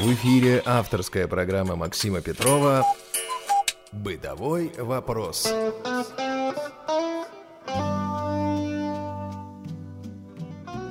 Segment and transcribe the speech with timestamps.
[0.00, 2.84] В эфире авторская программа Максима Петрова
[3.90, 5.52] «Бытовой вопрос».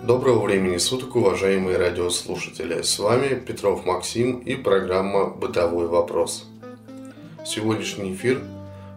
[0.04, 2.82] Доброго времени суток, уважаемые радиослушатели.
[2.82, 6.46] С вами Петров Максим и программа «Бытовой вопрос».
[7.46, 8.42] Сегодняшний эфир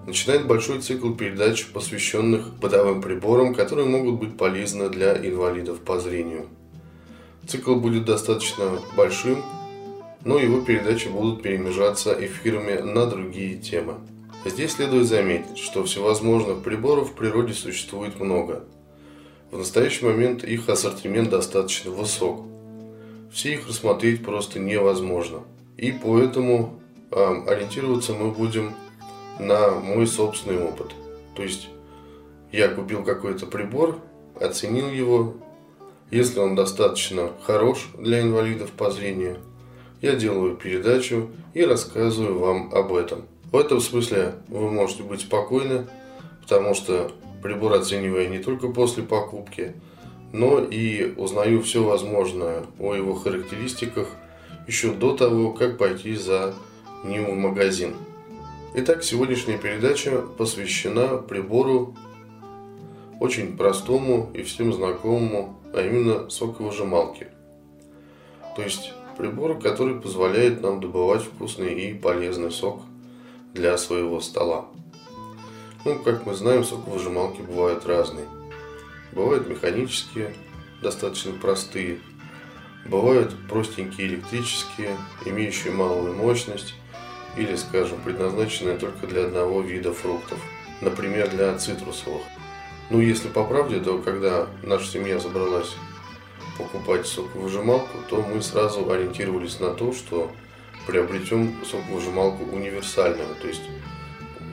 [0.06, 6.48] начинает большой цикл передач, посвященных бытовым приборам, которые могут быть полезны для инвалидов по зрению.
[7.46, 9.45] Цикл будет достаточно большим,
[10.25, 13.95] но его передачи будут перемежаться эфирами на другие темы.
[14.45, 18.65] Здесь следует заметить, что всевозможных приборов в природе существует много.
[19.51, 22.46] В настоящий момент их ассортимент достаточно высок.
[23.33, 25.41] Все их рассмотреть просто невозможно.
[25.77, 28.74] И поэтому э, ориентироваться мы будем
[29.38, 30.93] на мой собственный опыт.
[31.34, 31.68] То есть
[32.52, 33.98] я купил какой-то прибор,
[34.41, 35.34] оценил его,
[36.10, 39.38] если он достаточно хорош для инвалидов по зрению–
[40.00, 43.26] я делаю передачу и рассказываю вам об этом.
[43.52, 45.87] В этом смысле вы можете быть спокойны,
[46.42, 49.74] потому что прибор оцениваю не только после покупки,
[50.32, 54.09] но и узнаю все возможное о его характеристиках
[54.66, 56.54] еще до того, как пойти за
[57.04, 57.95] ним в магазин.
[58.74, 61.96] Итак, сегодняшняя передача посвящена прибору
[63.18, 67.28] очень простому и всем знакомому, а именно соковыжималке.
[68.54, 72.82] То есть прибор, который позволяет нам добывать вкусный и полезный сок
[73.53, 74.66] для своего стола.
[75.84, 78.26] Ну, как мы знаем, соковыжималки бывают разные.
[79.12, 80.34] Бывают механические,
[80.82, 81.98] достаточно простые.
[82.87, 86.75] Бывают простенькие электрические, имеющие малую мощность
[87.37, 90.38] или, скажем, предназначенные только для одного вида фруктов.
[90.81, 92.22] Например, для цитрусовых.
[92.88, 95.75] Ну, если по правде, то когда наша семья собралась
[96.62, 100.31] покупать соковыжималку, то мы сразу ориентировались на то, что
[100.87, 103.62] приобретем соковыжималку универсальную, то есть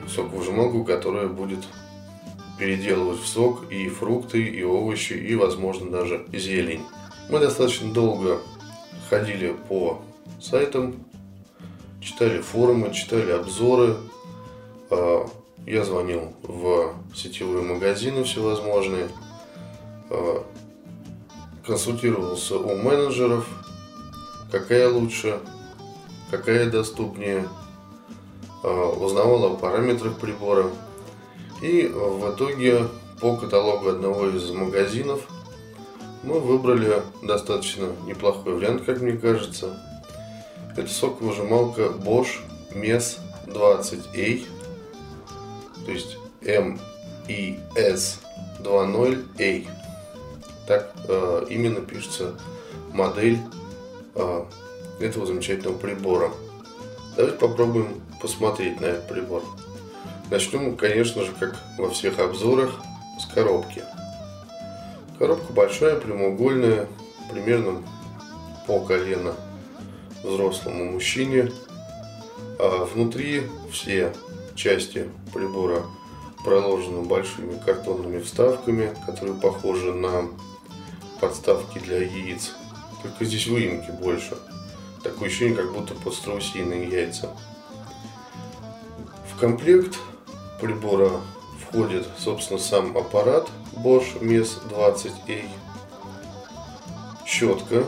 [0.08, 1.60] соковыжималку, которая будет
[2.58, 6.82] переделывать в сок и фрукты, и овощи, и, возможно, даже зелень.
[7.30, 8.40] Мы достаточно долго
[9.08, 10.02] ходили по
[10.40, 10.96] сайтам,
[12.00, 13.96] читали форумы, читали обзоры.
[14.90, 15.26] А,
[15.66, 19.08] я звонил в сетевые магазины всевозможные,
[20.10, 20.44] а,
[21.68, 23.46] консультировался у менеджеров,
[24.50, 25.38] какая лучше,
[26.30, 27.46] какая доступнее,
[28.64, 30.70] а, узнавал о параметрах прибора.
[31.60, 32.88] И в итоге
[33.20, 35.20] по каталогу одного из магазинов
[36.22, 39.78] мы выбрали достаточно неплохой вариант, как мне кажется.
[40.74, 42.38] Это соковыжималка Bosch
[42.72, 44.46] MES 20A,
[45.84, 48.20] то есть MES
[48.60, 49.77] 20A
[50.68, 52.34] так э, именно пишется
[52.92, 53.38] модель
[54.14, 54.44] э,
[55.00, 56.30] этого замечательного прибора.
[57.16, 59.42] Давайте попробуем посмотреть на этот прибор.
[60.30, 62.74] Начнем, конечно же, как во всех обзорах,
[63.18, 63.82] с коробки.
[65.18, 66.86] Коробка большая, прямоугольная,
[67.32, 67.82] примерно
[68.66, 69.34] по колено
[70.22, 71.50] взрослому мужчине.
[72.58, 74.12] А внутри все
[74.54, 75.82] части прибора
[76.44, 80.28] проложены большими картонными вставками, которые похожи на
[81.20, 82.52] подставки для яиц.
[83.02, 84.36] Только здесь выемки больше.
[85.02, 87.30] Такое ощущение, как будто под страусиные яйца.
[89.32, 89.98] В комплект
[90.60, 91.20] прибора
[91.60, 95.44] входит, собственно, сам аппарат Bosch MES 20A,
[97.26, 97.84] щетка,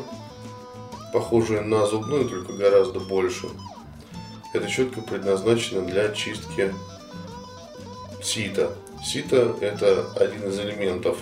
[1.13, 3.49] похожая на зубную, только гораздо больше.
[4.53, 6.73] Эта щетка предназначена для чистки
[8.23, 8.73] сита.
[9.03, 11.17] Сито– это один из элементов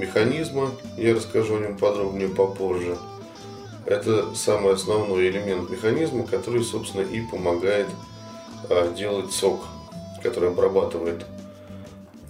[0.00, 2.96] механизма, я расскажу о нем подробнее попозже.
[3.86, 7.86] Это самый основной элемент механизма, который, собственно, и помогает
[8.68, 9.64] а, делать сок,
[10.22, 11.24] который обрабатывает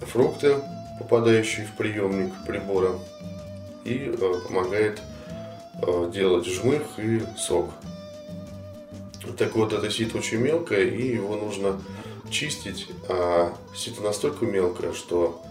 [0.01, 0.55] фрукты,
[0.99, 2.91] попадающие в приемник прибора,
[3.83, 5.01] и а, помогает
[5.81, 7.71] а, делать жмых и сок.
[9.37, 11.79] Так вот, это сито очень мелкое, и его нужно
[12.29, 15.41] чистить, а сито настолько мелкое, что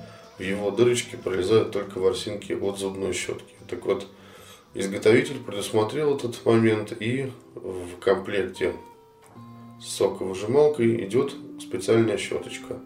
[0.40, 3.54] в его дырочки пролезают только ворсинки от зубной щетки.
[3.68, 4.06] Так вот,
[4.72, 8.72] изготовитель предусмотрел этот момент и в комплекте
[9.82, 12.78] с соковыжималкой идет специальная щеточка.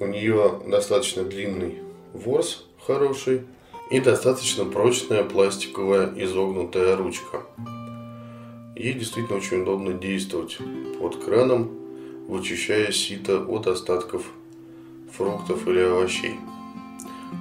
[0.00, 1.78] У нее достаточно длинный
[2.12, 3.42] ворс хороший
[3.92, 7.44] и достаточно прочная пластиковая изогнутая ручка.
[8.74, 10.58] Ей действительно очень удобно действовать
[10.98, 11.70] под краном,
[12.26, 14.24] вычищая сито от остатков
[15.16, 16.38] фруктов или овощей.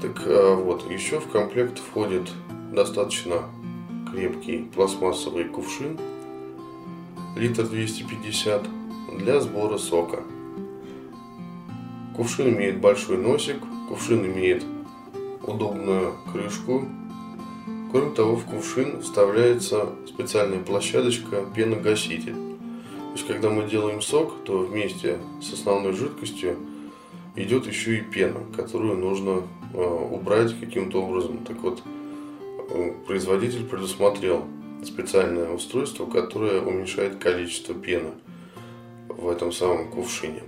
[0.01, 2.31] Так а, вот, еще в комплект входит
[2.74, 3.44] достаточно
[4.12, 6.00] крепкий пластмассовый кувшин,
[7.36, 8.63] литр 250,
[9.19, 10.24] для сбора сока.
[12.16, 13.57] Кувшин имеет большой носик,
[13.89, 14.63] кувшин имеет
[15.44, 16.86] удобную крышку.
[17.92, 22.33] Кроме того, в кувшин вставляется специальная площадочка пеногаситель.
[22.33, 26.57] То есть, когда мы делаем сок, то вместе с основной жидкостью
[27.36, 29.44] идет еще и пена, которую нужно
[29.74, 31.40] э, убрать каким-то образом.
[31.46, 31.82] Так вот,
[32.70, 34.46] э, производитель предусмотрел
[34.84, 38.12] специальное устройство, которое уменьшает количество пены
[39.10, 40.44] в этом самом кувшине.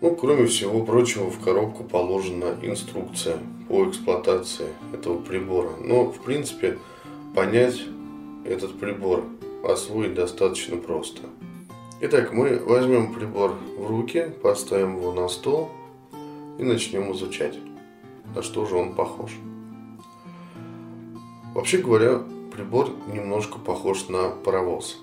[0.00, 5.70] Ну, кроме всего прочего, в коробку положена инструкция по эксплуатации этого прибора.
[5.82, 6.78] Но, в принципе,
[7.34, 7.80] понять
[8.44, 9.24] этот прибор,
[9.66, 11.22] освоить достаточно просто.
[12.06, 15.70] Итак, мы возьмем прибор в руки, поставим его на стол
[16.58, 17.58] и начнем изучать,
[18.34, 19.30] на что же он похож.
[21.54, 22.22] Вообще говоря,
[22.52, 24.98] прибор немножко похож на паровоз.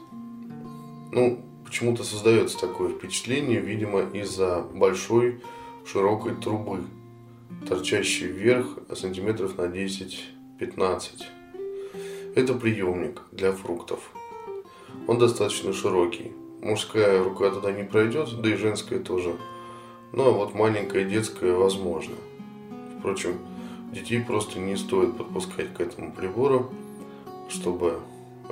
[1.12, 5.42] Ну, почему-то создается такое впечатление, видимо, из-за большой
[5.88, 6.84] широкой трубы,
[7.68, 10.20] торчащей вверх сантиметров на 10-15.
[12.36, 14.12] Это приемник для фруктов.
[15.08, 16.34] Он достаточно широкий.
[16.62, 19.36] Мужская рука туда не пройдет, да и женская тоже.
[20.12, 22.16] Ну а вот маленькая детская возможно.
[23.00, 23.40] Впрочем,
[23.92, 26.72] детей просто не стоит подпускать к этому прибору,
[27.50, 28.00] чтобы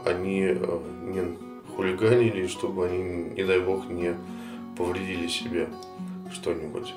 [0.05, 1.37] они э, не
[1.75, 4.15] хулиганили, чтобы они, не дай бог, не
[4.75, 5.69] повредили себе
[6.31, 6.93] что-нибудь.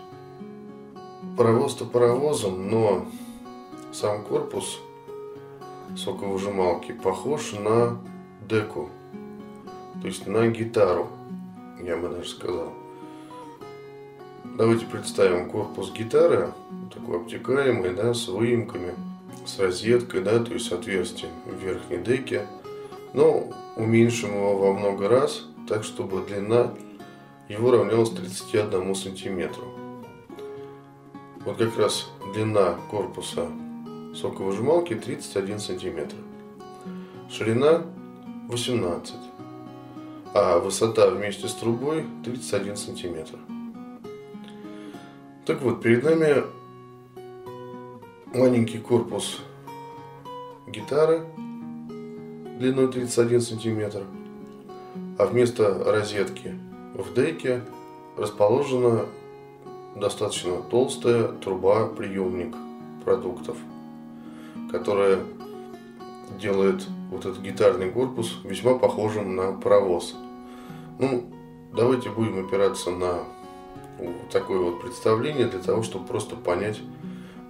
[1.36, 3.06] Паровоз-то паровозом, но
[3.92, 4.80] сам корпус
[5.96, 7.98] соковыжималки похож на
[8.48, 8.88] деку,
[10.02, 11.08] то есть на гитару,
[11.82, 12.74] я бы даже сказал.
[14.58, 16.52] Давайте представим корпус гитары,
[16.92, 18.94] такой обтекаемый, да, с выемками,
[19.46, 22.46] с розеткой, да, то есть отверстием в верхней деке–
[23.12, 26.72] но уменьшим его во много раз, так чтобы длина
[27.48, 29.64] его равнялась 31 сантиметру.
[31.44, 33.48] Вот как раз длина корпуса
[34.14, 36.16] соковыжималки 31 сантиметр.
[37.30, 37.82] Ширина
[38.48, 39.14] 18,
[40.34, 43.38] а высота вместе с трубой 31 сантиметр.
[45.44, 46.44] Так вот, перед нами
[48.34, 49.40] маленький корпус
[50.66, 51.26] гитары
[52.58, 54.04] длиной 31 сантиметр,
[55.18, 56.54] а вместо розетки
[56.94, 57.62] в дейке
[58.16, 59.06] расположена
[59.96, 62.54] достаточно толстая труба-приемник
[63.04, 63.56] продуктов,
[64.70, 65.18] которая
[66.38, 70.14] делает вот этот гитарный корпус весьма похожим на паровоз.
[70.98, 71.24] Ну,
[71.74, 73.24] давайте будем опираться на
[74.30, 76.80] такое вот представление для того, чтобы просто понять,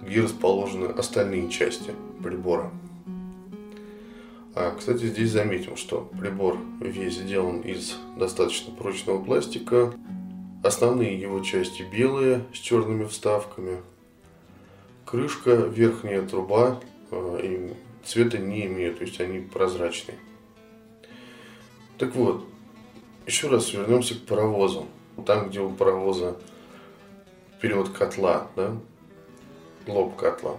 [0.01, 1.91] где расположены остальные части
[2.21, 2.71] прибора.
[4.55, 9.93] А, кстати, здесь заметим, что прибор весь сделан из достаточно прочного пластика.
[10.63, 13.81] Основные его части белые с черными вставками.
[15.05, 16.79] Крышка, верхняя труба
[17.11, 17.73] э,
[18.05, 20.17] цвета не имеют, то есть они прозрачные.
[21.97, 22.45] Так вот,
[23.25, 24.87] еще раз вернемся к паровозу.
[25.25, 26.37] Там, где у паровоза
[27.57, 28.75] вперед котла, да,
[29.87, 30.57] лоб котла,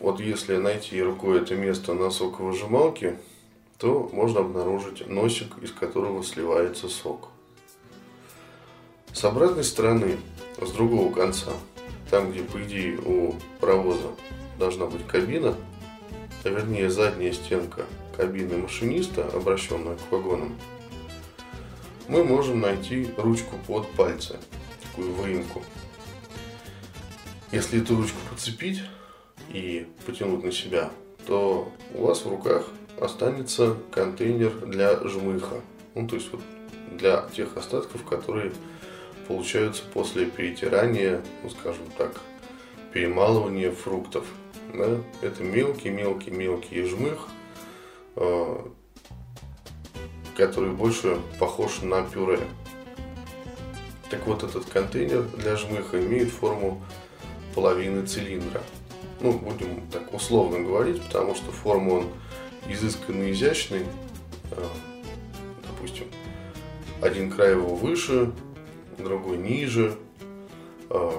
[0.00, 3.18] вот если найти рукой это место на соковыжималке,
[3.78, 7.28] то можно обнаружить носик, из которого сливается сок.
[9.12, 10.16] С обратной стороны,
[10.60, 11.52] с другого конца,
[12.10, 14.08] там где по идее у паровоза
[14.58, 15.54] должна быть кабина,
[16.44, 20.58] а вернее задняя стенка кабины машиниста, обращенная к вагонам,
[22.08, 24.38] мы можем найти ручку под пальцы,
[24.82, 25.62] такую выемку.
[27.52, 28.82] Если эту ручку подцепить,
[29.52, 30.90] и потянуть на себя,
[31.26, 32.68] то у вас в руках
[33.00, 35.60] останется контейнер для жмыха.
[35.94, 36.40] Ну, то есть вот
[36.92, 38.52] для тех остатков, которые
[39.26, 42.20] получаются после перетирания, ну, скажем так,
[42.92, 44.26] перемалывания фруктов.
[44.74, 44.98] Да?
[45.22, 47.28] Это мелкий-мелкий-мелкий жмых,
[48.16, 48.56] э,
[50.36, 52.40] который больше похож на пюре.
[54.10, 56.82] Так вот, этот контейнер для жмыха имеет форму
[57.54, 58.62] половины цилиндра
[59.20, 62.06] ну, будем так условно говорить, потому что форму он
[62.68, 63.84] изысканно изящный,
[64.50, 64.64] э,
[65.66, 66.06] допустим,
[67.02, 68.32] один край его выше,
[68.98, 69.94] другой ниже,
[70.90, 71.10] э,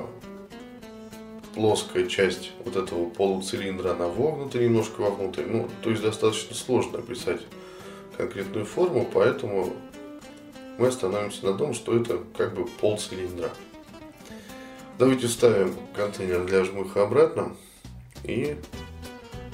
[1.55, 7.41] плоская часть вот этого полуцилиндра, она вогнута немножко вовнутрь, ну, то есть достаточно сложно описать
[8.17, 9.73] конкретную форму, поэтому
[10.77, 13.49] мы остановимся на том, что это как бы полцилиндра.
[14.97, 17.55] Давайте ставим контейнер для жмыха обратно.
[18.23, 18.55] И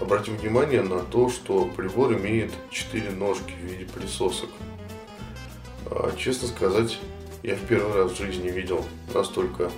[0.01, 4.50] обратим внимание на то, что прибор имеет 4 ножки в виде пылесосок.
[5.86, 7.00] А, честно сказать,
[7.44, 9.72] я в первый раз в жизни видел настолько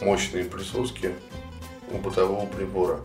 [0.00, 1.14] мощные присоски
[1.92, 3.00] у бытового прибора.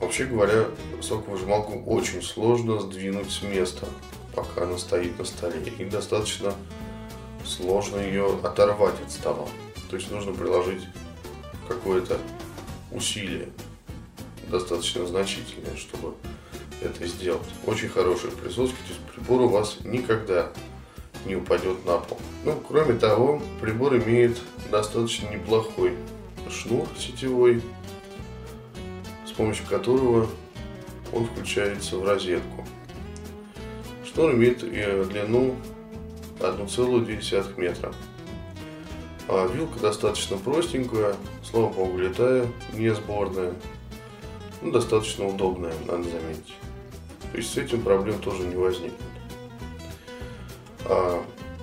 [0.00, 0.66] Вообще говоря,
[1.02, 3.86] соковыжималку очень сложно сдвинуть с места,
[4.34, 5.60] пока она стоит на столе.
[5.78, 6.54] И достаточно
[7.44, 9.48] сложно ее оторвать от стола.
[9.90, 10.82] То есть нужно приложить
[11.66, 12.18] какое-то
[12.92, 13.48] усилие
[14.50, 16.14] достаточно значительное, чтобы
[16.82, 17.42] это сделать.
[17.66, 20.50] Очень хорошие присоски, то есть прибор у вас никогда
[21.26, 22.18] не упадет на пол.
[22.44, 24.38] Ну, кроме того, прибор имеет
[24.70, 25.94] достаточно неплохой
[26.50, 27.62] шнур сетевой,
[29.26, 30.28] с помощью которого
[31.12, 32.64] он включается в розетку.
[34.04, 35.56] Шнур имеет э, длину
[36.40, 37.92] 1,2 метра.
[39.28, 43.52] А вилка достаточно простенькая, слава богу, летая, не сборная.
[44.62, 46.56] Ну, достаточно удобная, надо заметить.
[47.30, 48.98] То есть с этим проблем тоже не возникнет.
[50.86, 51.22] А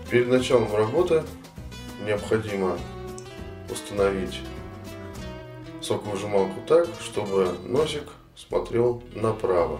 [0.09, 1.23] перед началом работы
[2.05, 2.77] необходимо
[3.71, 4.39] установить
[5.85, 8.03] соковыжималку так, чтобы носик
[8.35, 9.79] смотрел направо.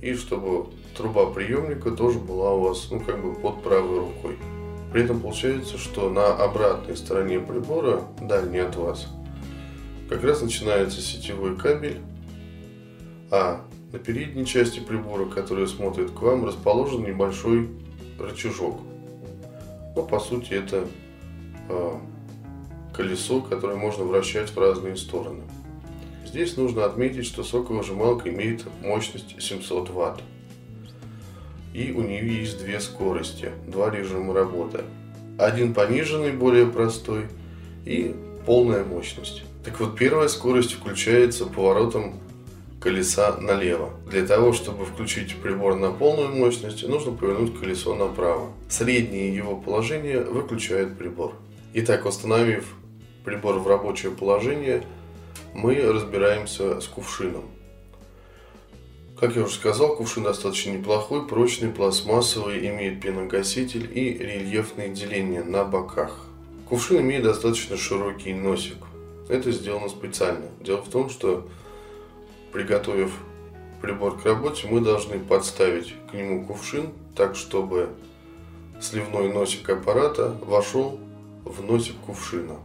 [0.00, 4.36] И чтобы труба приемника тоже была у вас ну, как бы под правой рукой.
[4.92, 9.06] При этом получается, что на обратной стороне прибора, дальней от вас,
[10.08, 12.00] как раз начинается сетевой кабель,
[13.30, 17.68] а на передней части прибора, которая смотрит к вам, расположен небольшой
[18.18, 18.80] рычажок.
[19.96, 20.86] Ну, по сути, это
[21.68, 21.92] э,
[22.94, 25.42] колесо, которое можно вращать в разные стороны.
[26.26, 30.22] Здесь нужно отметить, что соковыжималка имеет мощность 700 Вт.
[31.74, 34.84] И у нее есть две скорости, два режима работы.
[35.38, 37.28] Один пониженный, более простой,
[37.84, 38.14] и
[38.46, 39.42] полная мощность.
[39.64, 42.20] Так вот, первая скорость включается поворотом
[42.80, 43.90] колеса налево.
[44.10, 48.52] Для того, чтобы включить прибор на полную мощность, нужно повернуть колесо направо.
[48.68, 51.34] Среднее его положение выключает прибор.
[51.74, 52.74] Итак, установив
[53.24, 54.84] прибор в рабочее положение,
[55.54, 57.44] мы разбираемся с кувшином.
[59.18, 65.64] Как я уже сказал, кувшин достаточно неплохой, прочный, пластмассовый, имеет пеногаситель и рельефные деления на
[65.64, 66.26] боках.
[66.68, 68.78] Кувшин имеет достаточно широкий носик.
[69.28, 70.46] Это сделано специально.
[70.60, 71.48] Дело в том, что
[72.52, 73.12] приготовив
[73.80, 77.90] прибор к работе, мы должны подставить к нему кувшин так, чтобы
[78.80, 80.98] сливной носик аппарата вошел
[81.44, 82.56] в носик кувшина.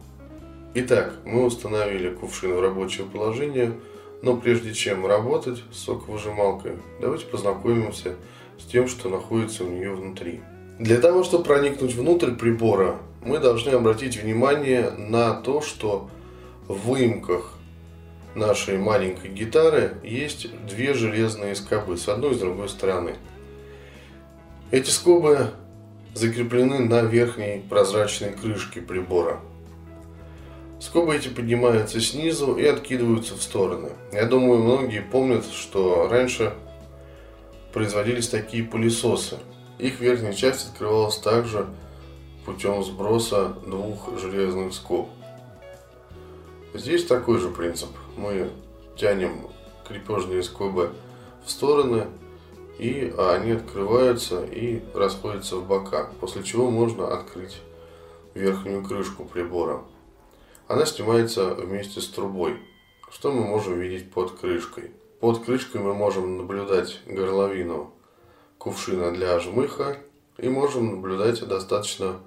[0.80, 3.74] Итак, мы установили кувшин в рабочее положение,
[4.22, 8.14] но прежде чем работать с соковыжималкой, давайте познакомимся
[8.60, 10.42] с тем, что находится у нее внутри.
[10.78, 16.12] Для того, чтобы проникнуть внутрь прибора, мы должны обратить внимание на то, что
[16.68, 17.58] в выемках
[18.36, 23.16] нашей маленькой гитары есть две железные скобы с одной и с другой стороны.
[24.70, 25.50] Эти скобы
[26.14, 29.40] закреплены на верхней прозрачной крышке прибора.
[30.80, 33.90] Скобы эти поднимаются снизу и откидываются в стороны.
[34.12, 36.54] Я думаю, многие помнят, что раньше
[37.74, 39.38] производились такие пылесосы.
[39.80, 41.68] Их верхняя часть открывалась также
[42.46, 45.10] путем сброса двух железных скоб.
[46.74, 47.90] Здесь такой же принцип.
[48.16, 48.50] Мы
[48.96, 49.48] тянем
[49.88, 50.94] крепежные скобы
[51.44, 52.06] в стороны,
[52.78, 57.58] и они открываются и расходятся в бока, после чего можно открыть
[58.36, 59.82] верхнюю крышку прибора.
[60.68, 62.58] Она снимается вместе с трубой.
[63.10, 64.92] Что мы можем видеть под крышкой?
[65.22, 67.94] Под крышкой мы можем наблюдать горловину
[68.58, 69.98] кувшина для жмыха
[70.38, 72.20] и можем наблюдать достаточно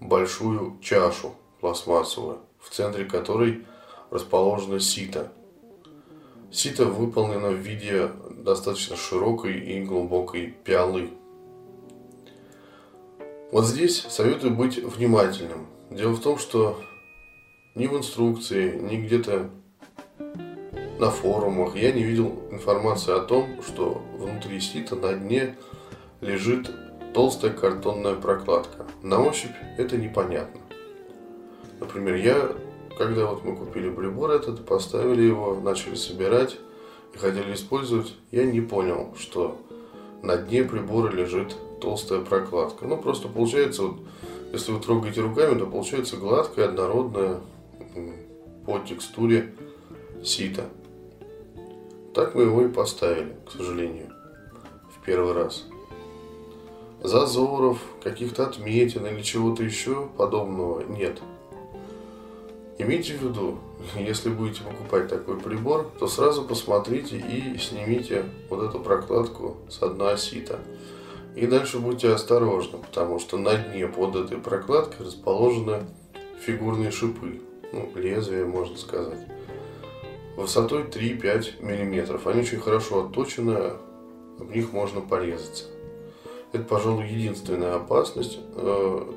[0.00, 3.64] большую чашу пластмассовую, в центре которой
[4.10, 5.32] расположено сито.
[6.50, 11.10] Сито выполнено в виде достаточно широкой и глубокой пиалы.
[13.52, 15.68] Вот здесь советую быть внимательным.
[15.90, 16.78] Дело в том, что
[17.78, 19.50] ни в инструкции, ни где-то
[20.98, 25.56] на форумах я не видел информации о том, что внутри сита на дне
[26.20, 26.70] лежит
[27.14, 28.84] толстая картонная прокладка.
[29.02, 30.60] На ощупь это непонятно.
[31.78, 32.50] Например, я
[32.98, 36.58] когда вот мы купили прибор этот, поставили его, начали собирать
[37.14, 39.56] и хотели использовать, я не понял, что
[40.20, 42.86] на дне прибора лежит толстая прокладка.
[42.86, 43.98] Ну, просто получается, вот,
[44.52, 47.38] если вы трогаете руками, то получается гладкая, однородная
[48.68, 49.54] по текстуре
[50.22, 50.66] сито.
[52.12, 54.12] Так мы его и поставили, к сожалению,
[54.94, 55.64] в первый раз.
[57.02, 61.18] Зазоров, каких-то отметин или чего-то еще подобного нет.
[62.76, 63.56] Имейте в виду,
[63.96, 70.18] если будете покупать такой прибор, то сразу посмотрите и снимите вот эту прокладку с дна
[70.18, 70.58] сита.
[71.34, 75.84] И дальше будьте осторожны, потому что на дне под этой прокладкой расположены
[76.44, 77.40] фигурные шипы,
[77.72, 79.20] ну, лезвие, можно сказать,
[80.36, 82.20] высотой 3-5 мм.
[82.28, 83.72] Они очень хорошо отточены,
[84.38, 85.64] в них можно порезаться.
[86.52, 89.12] Это, пожалуй, единственная опасность, э,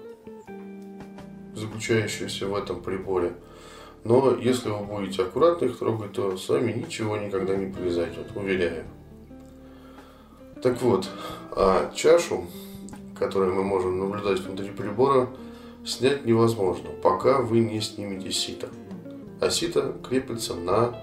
[1.56, 3.34] заключающаяся в этом приборе.
[4.04, 8.86] Но если вы будете аккуратно их трогать, то с вами ничего никогда не произойдет, уверяю.
[10.64, 11.08] Так вот,
[11.52, 12.46] а чашу,
[13.18, 15.30] которую мы можем наблюдать внутри прибора,
[15.86, 18.70] снять невозможно, пока вы не снимете сито.
[19.40, 20.96] А сито крепится на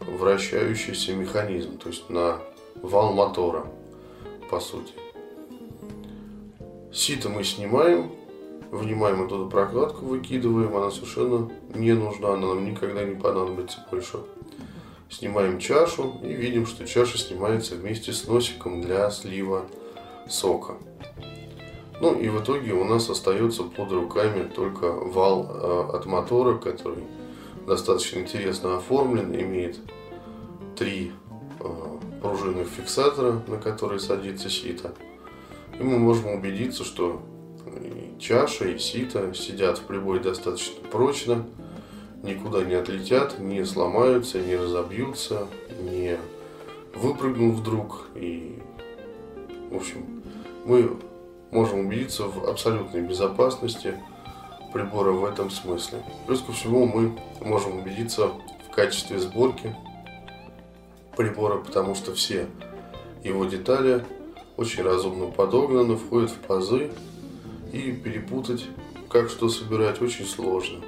[0.00, 2.40] вращающийся механизм, то есть на
[2.82, 3.66] вал мотора,
[4.50, 4.92] по сути.
[6.92, 8.12] Сито мы снимаем,
[8.70, 14.18] вынимаем эту прокладку, выкидываем, она совершенно не нужна, она нам никогда не понадобится больше
[15.10, 19.66] снимаем чашу и видим, что чаша снимается вместе с носиком для слива
[20.28, 20.76] сока.
[22.00, 27.02] Ну и в итоге у нас остается под руками только вал э, от мотора, который
[27.66, 29.78] достаточно интересно оформлен, имеет
[30.76, 31.12] три
[31.60, 31.64] э,
[32.22, 34.92] пружинных фиксатора, на которые садится сито.
[35.78, 37.20] И мы можем убедиться, что
[37.66, 41.46] и чаша и сито сидят в приборе достаточно прочно,
[42.22, 45.48] никуда не отлетят, не сломаются, не разобьются,
[45.82, 46.16] не
[46.94, 48.06] выпрыгнут вдруг.
[48.14, 48.60] И,
[49.70, 50.22] в общем,
[50.64, 50.96] мы
[51.50, 53.94] можем убедиться в абсолютной безопасности
[54.72, 56.02] прибора в этом смысле.
[56.26, 58.28] Плюс ко всему мы можем убедиться
[58.68, 59.74] в качестве сборки
[61.16, 62.46] прибора, потому что все
[63.24, 64.04] его детали
[64.56, 66.90] очень разумно подогнаны, входят в пазы
[67.72, 68.64] и перепутать,
[69.08, 70.80] как что собирать, очень сложно.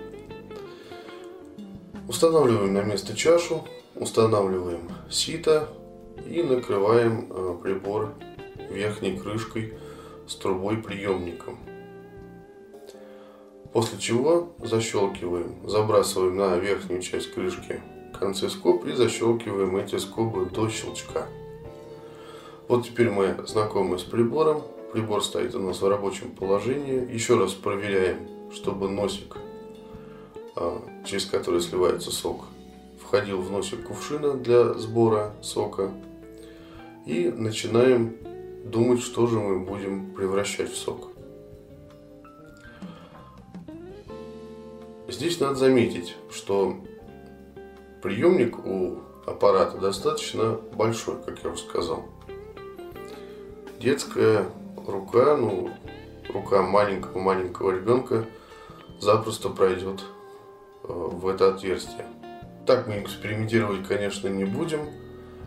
[2.08, 3.64] Устанавливаем на место чашу,
[3.94, 5.68] устанавливаем сито
[6.28, 8.14] и накрываем э, прибор
[8.68, 9.74] верхней крышкой
[10.30, 11.58] с трубой приемником.
[13.72, 17.80] После чего защелкиваем, забрасываем на верхнюю часть крышки
[18.18, 21.26] концы скоб и защелкиваем эти скобы до щелчка.
[22.68, 24.62] Вот теперь мы знакомы с прибором.
[24.92, 27.12] Прибор стоит у нас в рабочем положении.
[27.12, 29.36] Еще раз проверяем, чтобы носик
[30.54, 32.44] а, через который сливается сок,
[33.02, 35.90] входил в носик кувшина для сбора сока.
[37.06, 38.14] И начинаем
[38.64, 41.08] думать, что же мы будем превращать в сок.
[45.08, 46.76] Здесь надо заметить, что
[48.02, 52.04] приемник у аппарата достаточно большой, как я уже сказал.
[53.80, 54.46] Детская
[54.86, 55.70] рука, ну,
[56.32, 58.24] рука маленького-маленького ребенка
[59.00, 60.04] запросто пройдет
[60.82, 62.06] в это отверстие.
[62.66, 64.80] Так мы экспериментировать, конечно, не будем,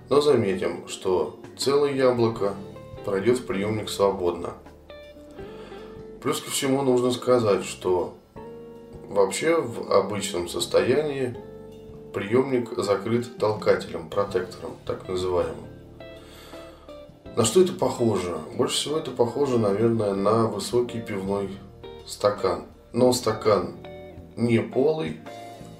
[0.09, 2.53] но заметим, что целое яблоко
[3.05, 4.53] пройдет в приемник свободно.
[6.21, 8.15] Плюс ко всему нужно сказать, что
[9.09, 11.35] вообще в обычном состоянии
[12.13, 15.67] приемник закрыт толкателем, протектором, так называемым.
[17.35, 18.37] На что это похоже?
[18.55, 21.49] Больше всего это похоже, наверное, на высокий пивной
[22.05, 22.65] стакан.
[22.93, 23.73] Но стакан
[24.35, 25.19] не полый,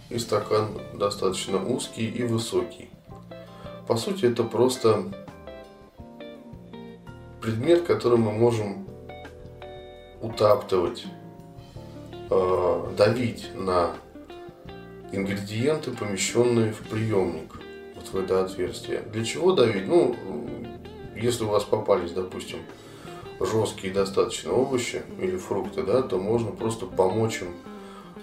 [0.09, 2.89] и стакан достаточно узкий и высокий.
[3.87, 5.03] По сути, это просто
[7.43, 8.87] предмет, который мы можем
[10.21, 11.03] утаптывать,
[12.29, 13.91] э, давить на
[15.11, 17.59] ингредиенты, помещенные в приемник,
[17.95, 19.01] вот в это отверстие.
[19.11, 19.85] Для чего давить?
[19.85, 20.15] Ну,
[21.17, 22.59] если у вас попались, допустим,
[23.41, 27.49] жесткие достаточно овощи или фрукты, да, то можно просто помочь им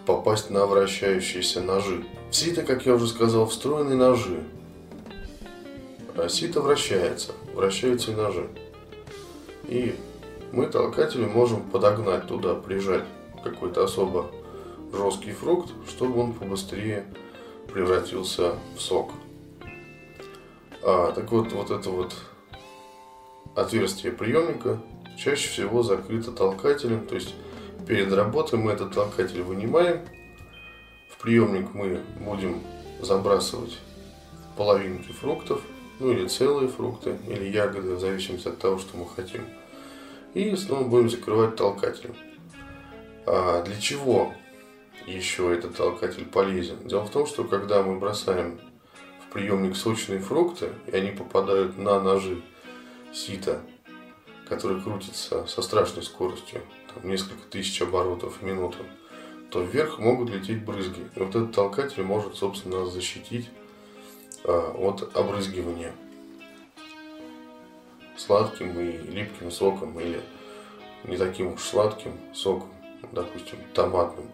[0.07, 2.07] попасть на вращающиеся ножи.
[2.31, 4.43] Сито, как я уже сказал, встроены ножи.
[6.17, 8.49] А сито вращается, вращаются и ножи.
[9.71, 9.95] И
[10.53, 13.05] мы толкатели можем подогнать туда, прижать
[13.43, 14.31] какой-то особо
[14.93, 17.07] жесткий фрукт, чтобы он побыстрее
[17.73, 19.13] превратился в сок.
[20.83, 22.15] А, так вот, вот это вот
[23.57, 24.79] отверстие приемника
[25.17, 27.35] чаще всего закрыто толкателем, то есть
[27.91, 30.03] Перед работой мы этот толкатель вынимаем.
[31.09, 32.63] В приемник мы будем
[33.01, 33.79] забрасывать
[34.57, 35.61] половинки фруктов,
[35.99, 39.43] ну или целые фрукты, или ягоды, в зависимости от того, что мы хотим.
[40.35, 42.15] И снова будем закрывать толкателем.
[43.27, 44.33] А для чего
[45.07, 46.87] еще этот толкатель полезен?
[46.87, 48.61] Дело в том, что когда мы бросаем
[49.27, 52.43] в приемник сочные фрукты, и они попадают на ножи
[53.13, 53.61] сита,
[54.49, 56.61] который крутится со страшной скоростью,
[56.95, 58.79] там, несколько тысяч оборотов в минуту,
[59.51, 61.09] то вверх могут лететь брызги.
[61.17, 63.49] И вот этот толкатель может, собственно, нас защитить
[64.45, 65.93] а, от обрызгивания
[68.21, 70.21] сладким и липким соком или
[71.05, 72.69] не таким уж сладким соком,
[73.13, 74.27] допустим, томатным.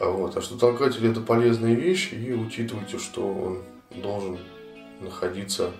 [0.00, 0.36] А, вот.
[0.36, 4.38] а что толкатель это полезная вещь и учитывайте, что он должен
[5.00, 5.72] находиться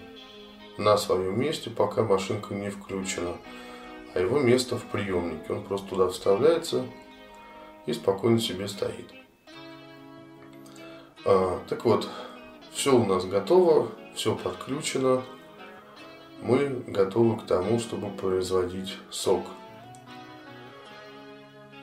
[0.76, 3.36] на своем месте, пока машинка не включена.
[4.14, 5.52] А его место в приемнике.
[5.52, 6.84] Он просто туда вставляется
[7.86, 9.12] и спокойно себе стоит.
[11.24, 12.08] А, так вот,
[12.72, 15.22] все у нас готово, все подключено.
[16.40, 19.44] Мы готовы к тому, чтобы производить сок.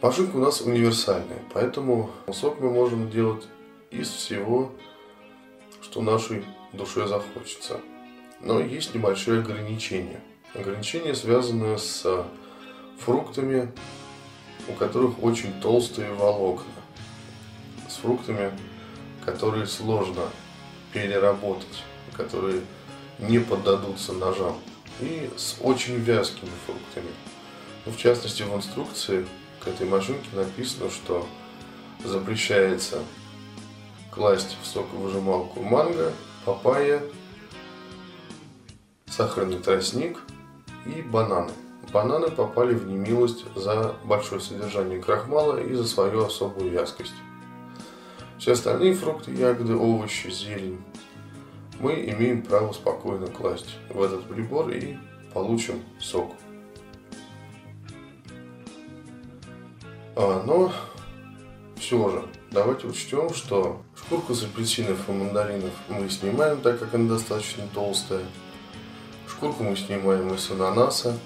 [0.01, 3.47] Машинка у нас универсальная, поэтому сок мы можем делать
[3.91, 4.71] из всего,
[5.81, 7.79] что нашей душе захочется.
[8.39, 10.21] Но есть небольшие ограничения.
[10.53, 12.25] Ограничения связаны с
[12.99, 13.71] фруктами,
[14.69, 16.65] у которых очень толстые волокна.
[17.89, 18.51] С фруктами,
[19.25, 20.23] которые сложно
[20.93, 21.83] переработать,
[22.15, 22.61] которые
[23.19, 24.55] не поддадутся ножам.
[25.01, 27.11] И с очень вязкими фруктами.
[27.85, 29.25] Ну, в частности, в инструкции
[29.59, 31.27] к этой машинке написано, что
[32.03, 32.99] запрещается
[34.11, 36.13] класть в соковыжималку манго,
[36.45, 37.03] папайя,
[39.07, 40.19] сахарный тростник
[40.85, 41.51] и бананы.
[41.91, 47.13] Бананы попали в немилость за большое содержание крахмала и за свою особую вязкость.
[48.39, 50.81] Все остальные фрукты, ягоды, овощи, зелень
[51.79, 54.97] мы имеем право спокойно класть в этот прибор и
[55.33, 56.31] получим сок.
[60.15, 60.71] А, но
[61.77, 67.09] все же, давайте учтем, что шкурку с апельсинов и мандаринов мы снимаем, так как она
[67.09, 68.23] достаточно толстая.
[69.27, 71.17] Шкурку мы снимаем из ананаса.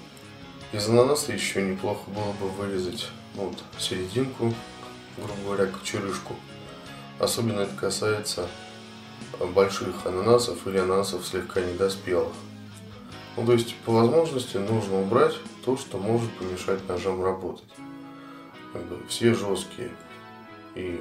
[0.72, 4.52] Из ананаса еще неплохо было бы вырезать вот, серединку,
[5.16, 6.34] грубо говоря, кочерышку.
[7.20, 8.48] Особенно это касается
[9.54, 12.32] больших ананасов или ананасов слегка недоспелых.
[13.36, 17.68] Ну, то есть, по возможности нужно убрать то, что может помешать ножам работать.
[19.08, 19.90] Все жесткие
[20.74, 21.00] и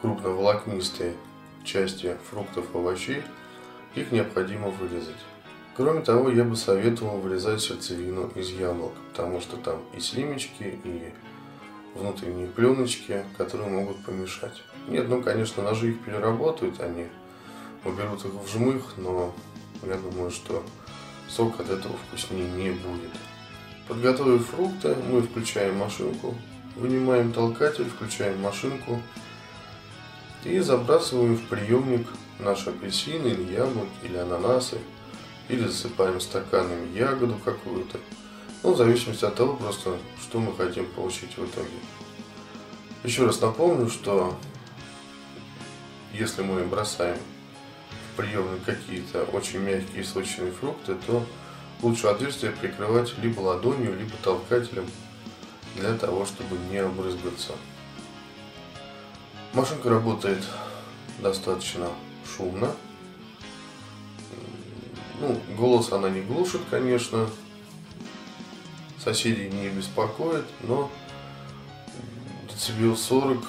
[0.00, 1.16] крупноволокнистые
[1.64, 3.22] части фруктов и овощей,
[3.94, 5.14] их необходимо вырезать.
[5.76, 11.12] Кроме того, я бы советовал вырезать сердцевину из яблок, потому что там и слимечки, и
[11.94, 14.62] внутренние пленочки, которые могут помешать.
[14.88, 17.06] Нет, ну, конечно, ножи их переработают, они
[17.84, 19.34] уберут их в жмых, но
[19.82, 20.62] я думаю, что
[21.28, 23.10] сок от этого вкуснее не будет.
[23.88, 26.34] Подготовив фрукты, мы включаем машинку,
[26.76, 29.00] вынимаем толкатель, включаем машинку
[30.44, 32.06] и забрасываем в приемник
[32.38, 34.78] наши апельсины или яблоки, или ананасы,
[35.48, 37.98] или засыпаем стаканами ягоду какую-то.
[38.62, 41.68] Ну, в зависимости от того, просто, что мы хотим получить в итоге.
[43.02, 44.36] Еще раз напомню, что
[46.12, 47.18] если мы бросаем
[48.12, 51.24] в приемник какие-то очень мягкие сочные фрукты, то
[51.82, 54.86] лучше отверстие прикрывать либо ладонью, либо толкателем
[55.76, 57.52] для того, чтобы не обрызгаться.
[59.52, 60.44] Машинка работает
[61.18, 61.88] достаточно
[62.36, 62.74] шумно.
[65.20, 67.28] Ну, голос она не глушит, конечно.
[69.02, 70.90] Соседей не беспокоит, но
[72.48, 73.44] децибел 40-50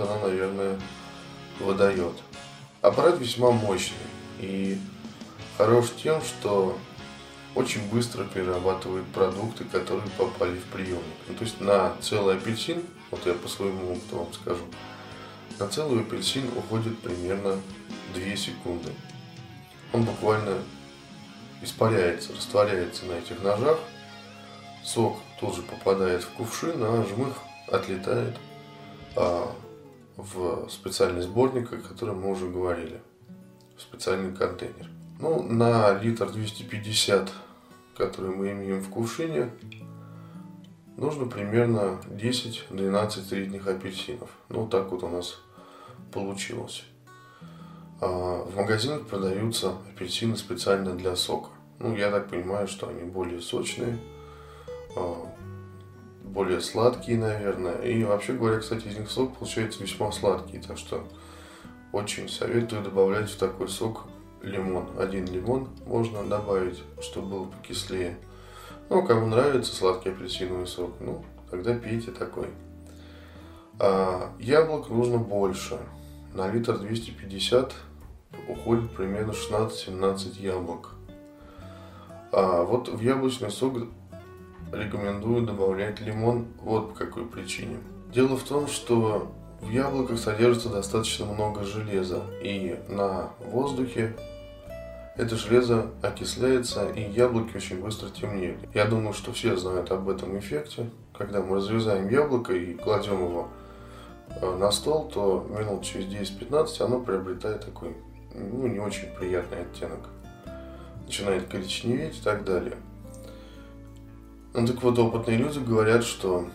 [0.00, 0.80] она, наверное,
[1.60, 2.14] выдает.
[2.82, 3.96] Аппарат весьма мощный
[4.40, 4.78] и
[5.56, 6.78] хорош тем, что
[7.54, 11.02] очень быстро перерабатывает продукты, которые попали в приемник.
[11.26, 14.62] Ну, то есть на целый апельсин, вот я по своему опыту вам скажу,
[15.58, 17.56] на целый апельсин уходит примерно
[18.14, 18.92] 2 секунды.
[19.92, 20.58] Он буквально
[21.62, 23.78] испаряется, растворяется на этих ножах.
[24.84, 28.36] Сок тут же попадает в кувшин, а жмых отлетает
[29.16, 29.50] а,
[30.16, 33.00] в специальный сборник, о котором мы уже говорили,
[33.76, 34.88] в специальный контейнер.
[35.20, 37.32] Ну, на литр 250,
[37.96, 39.50] который мы имеем в кувшине,
[40.96, 44.30] нужно примерно 10-12 средних апельсинов.
[44.48, 45.40] Ну, так вот у нас
[46.12, 46.84] получилось.
[48.00, 51.50] А в магазинах продаются апельсины специально для сока.
[51.78, 53.98] Ну, я так понимаю, что они более сочные,
[54.96, 55.26] а,
[56.26, 57.80] более сладкие, наверное.
[57.82, 60.58] И вообще говоря, кстати, из них сок получается весьма сладкий.
[60.58, 61.06] Так что
[61.92, 64.04] очень советую добавлять в такой сок
[64.42, 64.88] лимон.
[64.98, 68.18] Один лимон можно добавить, чтобы было покислее.
[68.88, 72.48] Ну, кому нравится сладкий апельсиновый сок, ну, тогда пейте такой.
[73.78, 75.78] А яблок нужно больше.
[76.34, 77.74] На литр 250
[78.48, 80.90] уходит примерно 16-17 яблок.
[82.32, 83.88] А вот в яблочный сок
[84.72, 87.78] рекомендую добавлять лимон вот по какой причине.
[88.12, 94.14] Дело в том, что в яблоках содержится достаточно много железа, и на воздухе
[95.16, 98.58] это железо окисляется, и яблоки очень быстро темнеют.
[98.74, 100.90] Я думаю, что все знают об этом эффекте.
[101.16, 103.48] Когда мы разрезаем яблоко и кладем его
[104.28, 107.96] э, на стол, то минут через 10-15 оно приобретает такой
[108.34, 110.00] ну, не очень приятный оттенок.
[111.06, 112.76] Начинает коричневеть и так далее.
[114.58, 116.46] Ну так вот, опытные люди говорят, что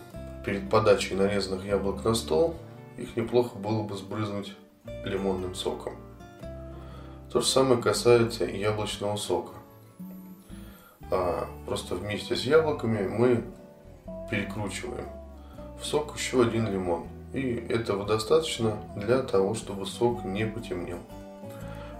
[0.44, 2.56] перед подачей нарезанных яблок на стол
[2.98, 4.56] их неплохо было бы сбрызнуть
[5.04, 5.94] лимонным соком.
[7.30, 9.52] То же самое касается и яблочного сока.
[11.12, 13.44] А просто вместе с яблоками мы
[14.28, 15.06] перекручиваем
[15.80, 17.04] в сок еще один лимон.
[17.32, 20.98] И этого достаточно для того, чтобы сок не потемнел.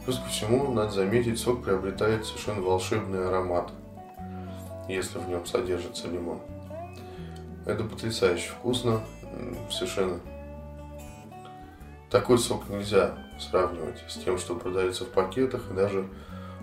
[0.04, 3.70] Плюс ко всему, надо заметить, сок приобретает совершенно волшебный аромат,
[4.88, 6.40] если в нем содержится лимон.
[7.66, 9.00] Это потрясающе вкусно,
[9.70, 10.20] совершенно.
[12.10, 16.06] Такой сок нельзя сравнивать с тем, что продается в пакетах и даже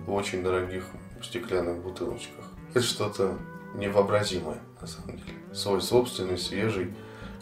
[0.06, 0.86] в очень дорогих
[1.24, 2.46] стеклянных бутылочках.
[2.74, 3.38] Это что-то
[3.76, 5.34] невообразимое, на самом деле.
[5.54, 6.94] Свой собственный свежий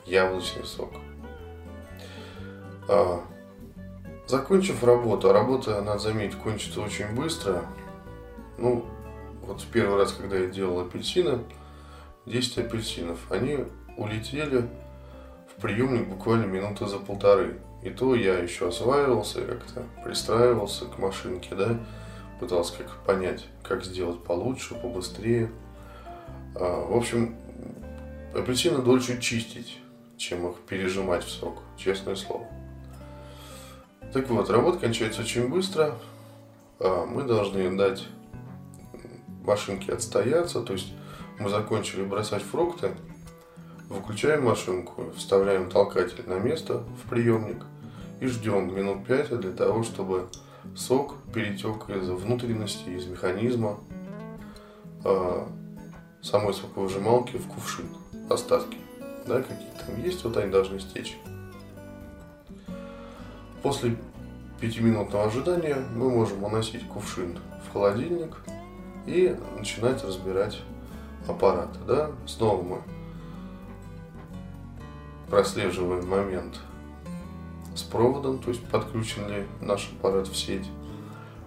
[0.06, 0.94] яблочный сок.
[2.88, 3.22] А,
[4.26, 7.66] закончив работу, а работа, надо заметить, кончится очень быстро.
[8.58, 8.86] Ну,
[9.48, 11.40] вот в первый раз, когда я делал апельсины,
[12.26, 13.60] 10 апельсинов, они
[13.96, 14.68] улетели
[15.56, 17.60] в приемник буквально минуты за полторы.
[17.82, 21.80] И то я еще осваивался, как-то пристраивался к машинке, да,
[22.40, 25.50] пытался как понять, как сделать получше, побыстрее.
[26.56, 27.36] А, в общем,
[28.36, 29.80] апельсины дольше чистить,
[30.18, 32.48] чем их пережимать в сок, честное слово.
[34.12, 35.96] Так вот, работа кончается очень быстро.
[36.80, 38.08] А, мы должны дать
[39.48, 40.94] машинке отстояться, то есть
[41.40, 42.92] мы закончили бросать фрукты,
[43.90, 47.64] Выключаем машинку, вставляем толкатель на место в приемник
[48.20, 50.28] и ждем минут 5 для того, чтобы
[50.76, 53.80] сок перетек из внутренности, из механизма
[55.06, 55.48] э,
[56.22, 57.88] самой соковыжималки в кувшин.
[58.30, 58.78] Остатки,
[59.26, 61.18] да, какие там есть, вот они должны стечь.
[63.64, 63.96] После
[64.60, 68.36] пятиминутного ожидания мы можем уносить кувшин в холодильник
[69.08, 70.60] и начинать разбирать
[71.28, 71.80] аппараты.
[71.88, 72.12] Да?
[72.28, 72.78] Снова мы
[75.30, 76.60] прослеживаем момент
[77.76, 80.67] с проводом, то есть подключен ли наш аппарат в сеть.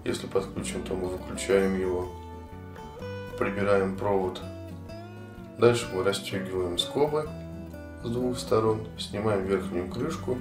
[0.05, 2.09] Если подключен, то мы выключаем его,
[3.39, 4.41] прибираем провод.
[5.59, 7.29] Дальше мы расстегиваем скобы
[8.03, 10.39] с двух сторон, снимаем верхнюю крышку,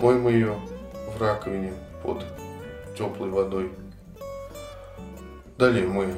[0.00, 0.56] моем ее
[1.14, 1.72] в раковине
[2.02, 2.24] под
[2.96, 3.72] теплой водой.
[5.58, 6.14] Далее мы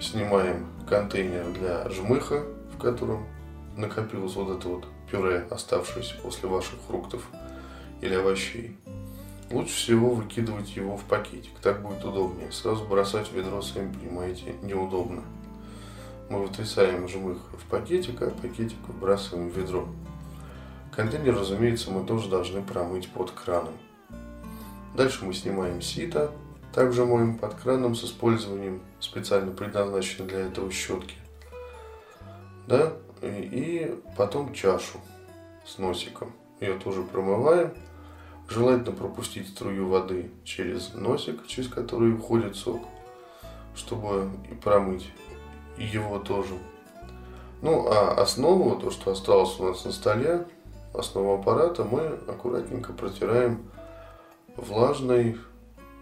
[0.00, 3.26] снимаем контейнер для жмыха, в котором
[3.76, 7.28] накопилось вот это вот пюре, оставшееся после ваших фруктов
[8.00, 8.76] или овощей.
[9.50, 12.52] Лучше всего выкидывать его в пакетик, так будет удобнее.
[12.52, 15.22] Сразу бросать в ведро, сами понимаете, неудобно.
[16.28, 19.88] Мы вытрясаем жмых в пакетик, а пакетик выбрасываем в ведро.
[20.94, 23.74] Контейнер, разумеется, мы тоже должны промыть под краном.
[24.96, 26.32] Дальше мы снимаем сито,
[26.72, 31.14] также моем под краном с использованием специально предназначенной для этого щетки.
[32.66, 32.92] Да?
[33.22, 34.98] И потом чашу
[35.66, 36.32] с носиком.
[36.60, 37.72] Ее тоже промываем.
[38.48, 42.82] Желательно пропустить струю воды через носик, через который уходит сок,
[43.76, 45.12] чтобы и промыть
[45.78, 46.54] его тоже.
[47.62, 50.46] Ну, а основу, то, что осталось у нас на столе,
[50.94, 53.70] основу аппарата, мы аккуратненько протираем
[54.56, 55.38] влажной,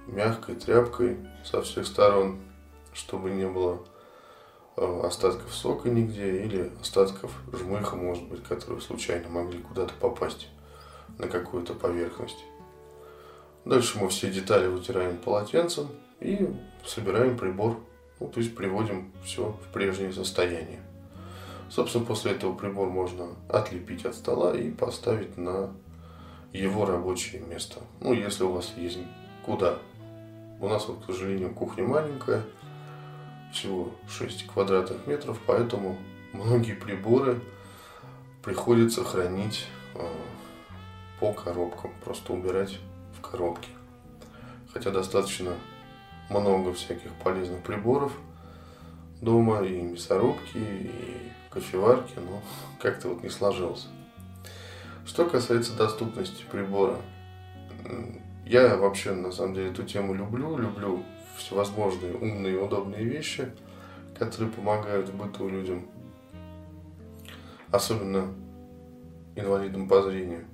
[0.09, 2.41] мягкой тряпкой со всех сторон,
[2.93, 3.81] чтобы не было
[4.81, 10.49] Э, остатков сока нигде или остатков жмыха, может быть, которые случайно могли куда-то попасть
[11.19, 12.45] на какую-то поверхность.
[13.65, 15.89] Дальше мы все детали вытираем полотенцем
[16.21, 16.49] и
[16.87, 17.81] собираем прибор,
[18.21, 20.81] ну, то есть приводим все в прежнее состояние.
[21.71, 25.75] Собственно, после этого прибор можно отлепить от стола и поставить на
[26.53, 27.81] его рабочее место.
[28.01, 28.99] Ну, если у вас есть
[29.45, 29.79] куда.
[30.61, 32.43] У нас вот, к сожалению, кухня маленькая–
[33.53, 35.97] всего 6 квадратных метров, поэтому
[36.33, 37.41] многие приборы
[38.43, 40.01] приходится хранить э,
[41.21, 42.79] по коробкам, просто убирать
[43.17, 43.69] в коробки.
[44.73, 45.55] Хотя достаточно
[46.31, 48.13] много всяких полезных приборов
[49.21, 52.43] дома, и мясорубки, и кофеварки, но
[52.81, 53.89] как-то вот не сложилось.
[55.07, 56.99] Что касается доступности прибора,
[58.49, 61.05] я вообще на самом деле эту тему люблю, люблю
[61.37, 63.51] всевозможные умные и удобные вещи,
[64.19, 65.87] которые помогают в быту людям.
[67.71, 68.33] Особенно
[69.37, 70.47] инвалидом по зрению.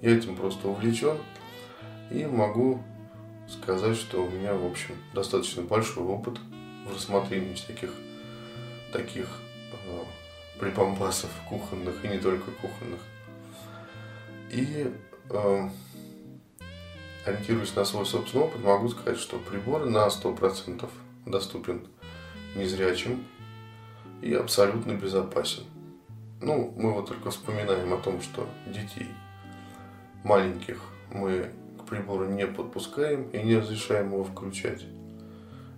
[0.00, 1.16] Я этим просто увлечен
[2.10, 2.82] и могу
[3.48, 6.38] сказать, что у меня, в общем, достаточно большой опыт
[6.86, 7.94] в рассмотрении всяких
[8.92, 9.28] таких
[9.72, 13.00] э, припомпасов кухонных и не только кухонных.
[14.50, 14.92] И
[15.30, 15.68] э,
[17.24, 20.88] ориентируясь на свой собственный опыт, могу сказать, что прибор на 100%
[21.26, 21.86] доступен
[22.56, 23.24] незрячим
[24.20, 25.64] и абсолютно безопасен.
[26.40, 29.08] Ну, мы вот только вспоминаем о том, что детей
[30.24, 30.80] маленьких
[31.12, 34.84] мы к прибору не подпускаем и не разрешаем его включать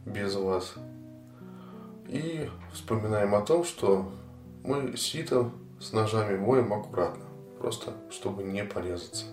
[0.06, 0.74] без вас.
[2.08, 4.12] И вспоминаем о том, что
[4.62, 7.24] мы сито с ножами моем аккуратно,
[7.58, 9.26] просто чтобы не порезаться.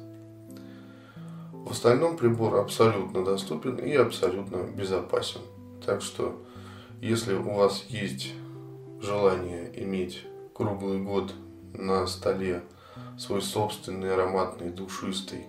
[1.71, 5.39] В остальном прибор абсолютно доступен и абсолютно безопасен.
[5.85, 6.37] Так что,
[6.99, 8.33] если у вас есть
[8.99, 10.21] желание иметь
[10.53, 11.33] круглый год
[11.73, 12.61] на столе
[13.17, 15.45] свой собственный ароматный, душистый,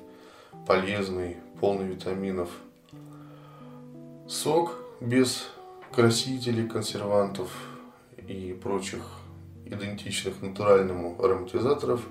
[0.65, 2.51] полезный, полный витаминов
[4.29, 5.49] сок без
[5.91, 7.51] красителей, консервантов
[8.29, 9.03] и прочих
[9.65, 12.07] идентичных натуральному ароматизаторов.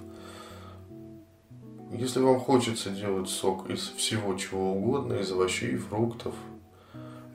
[1.94, 6.34] Если вам хочется делать сок из всего чего угодно, из овощей, фруктов,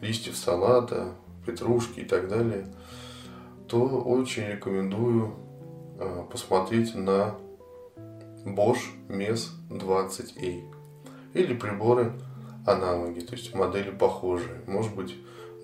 [0.01, 1.13] листьев салата,
[1.45, 2.67] петрушки и так далее,
[3.69, 5.35] то очень рекомендую
[6.01, 7.35] а, посмотреть на
[8.47, 10.73] Bosch MES 20A
[11.35, 12.15] или приборы
[12.67, 14.63] аналоги, то есть модели похожие.
[14.67, 15.17] Может быть,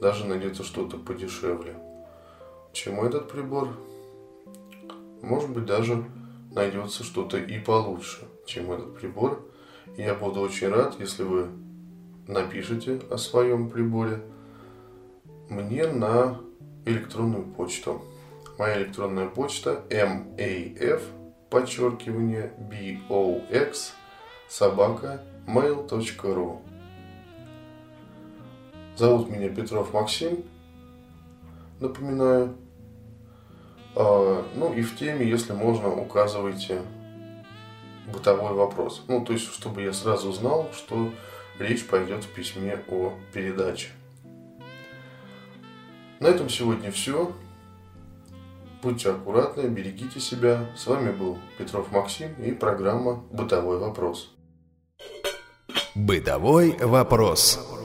[0.03, 1.77] даже найдется что-то подешевле,
[2.75, 3.71] чем этот прибор.
[5.23, 6.05] Может быть, даже
[6.51, 9.49] найдется что-то и получше, чем этот прибор.
[9.97, 11.49] И я буду очень рад, если вы
[12.27, 14.23] напишите о своем приборе
[15.49, 16.39] мне на
[16.85, 18.03] электронную почту.
[18.59, 21.03] Моя электронная почта maf,
[21.51, 22.53] подчеркивание,
[23.09, 23.93] box,
[24.49, 26.61] собака, mail.ru.
[28.97, 30.45] Зовут меня Петров Максим,
[31.81, 32.55] напоминаю.
[33.95, 36.83] А, ну и в теме, если можно, указывайте
[38.07, 39.03] бытовой вопрос.
[39.09, 41.11] Ну, то есть, чтобы я сразу знал, что
[41.59, 43.89] речь пойдет в письме о передаче.
[46.21, 47.33] На этом сегодня все.
[48.83, 50.71] Будьте аккуратны, берегите себя.
[50.77, 54.33] С вами был Петров Максим и программа «Бытовой вопрос».
[55.95, 57.82] «Бытовой вопрос».